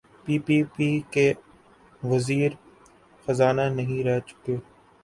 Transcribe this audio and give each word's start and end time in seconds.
پی 0.23 0.35
P 0.45 0.57
P 0.73 0.89
کے 1.13 1.27
وزیر 2.03 2.51
خزانہ 3.27 3.65
نہیں 3.77 4.03
رہ 4.07 4.19
چکے؟ 4.27 4.55